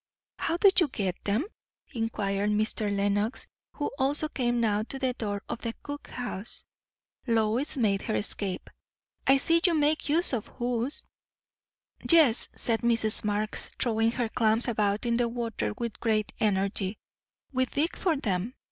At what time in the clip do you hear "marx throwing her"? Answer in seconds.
13.23-14.27